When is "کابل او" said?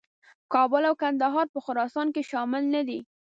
0.53-0.95